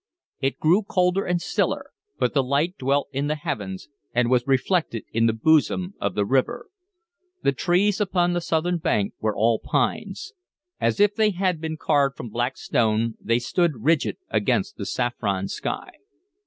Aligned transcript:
It 0.39 0.57
grew 0.57 0.81
colder 0.81 1.25
and 1.25 1.39
stiller, 1.39 1.91
but 2.17 2.33
the 2.33 2.41
light 2.41 2.75
dwelt 2.75 3.07
in 3.11 3.27
the 3.27 3.35
heavens, 3.35 3.87
and 4.15 4.31
was 4.31 4.47
reflected 4.47 5.03
in 5.13 5.27
the 5.27 5.31
bosom 5.33 5.93
of 6.01 6.15
the 6.15 6.25
river. 6.25 6.69
The 7.43 7.51
trees 7.51 8.01
upon 8.01 8.33
the 8.33 8.41
southern 8.41 8.79
bank 8.79 9.13
were 9.21 9.35
all 9.35 9.59
pines; 9.59 10.33
as 10.79 10.99
if 10.99 11.13
they 11.13 11.29
had 11.29 11.61
been 11.61 11.77
carved 11.77 12.17
from 12.17 12.29
black 12.29 12.57
stone 12.57 13.13
they 13.21 13.37
stood 13.37 13.83
rigid 13.83 14.17
against 14.31 14.75
the 14.77 14.87
saffron 14.87 15.47
sky. 15.49 15.91